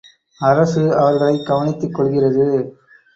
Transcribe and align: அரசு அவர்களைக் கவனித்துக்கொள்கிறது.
அரசு 0.39 0.97
அவர்களைக் 0.97 1.45
கவனித்துக்கொள்கிறது. 1.49 2.47